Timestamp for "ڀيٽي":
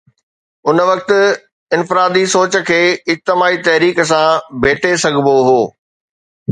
4.67-4.93